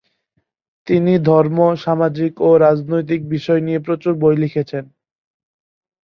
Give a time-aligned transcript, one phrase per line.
[0.87, 4.83] তিনি ধর্ম, সামাজিক ও রাজনৈতিক বিষয় নিয়ে প্রচুর বই লিখেছেন।